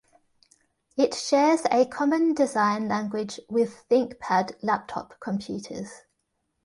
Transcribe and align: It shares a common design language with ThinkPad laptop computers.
It 0.97 1.13
shares 1.13 1.61
a 1.69 1.85
common 1.85 2.33
design 2.33 2.87
language 2.87 3.39
with 3.49 3.85
ThinkPad 3.87 4.55
laptop 4.63 5.19
computers. 5.19 5.91